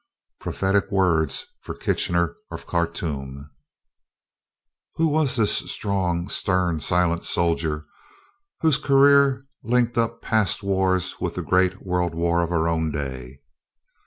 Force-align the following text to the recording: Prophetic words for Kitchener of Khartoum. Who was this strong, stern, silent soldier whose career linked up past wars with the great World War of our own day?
Prophetic 0.39 0.89
words 0.89 1.45
for 1.61 1.75
Kitchener 1.75 2.35
of 2.49 2.65
Khartoum. 2.65 3.51
Who 4.95 5.05
was 5.07 5.35
this 5.35 5.53
strong, 5.71 6.27
stern, 6.27 6.79
silent 6.79 7.23
soldier 7.23 7.85
whose 8.61 8.79
career 8.79 9.43
linked 9.61 9.99
up 9.99 10.19
past 10.19 10.63
wars 10.63 11.17
with 11.21 11.35
the 11.35 11.43
great 11.43 11.83
World 11.85 12.15
War 12.15 12.41
of 12.41 12.51
our 12.51 12.67
own 12.67 12.89
day? 12.89 13.41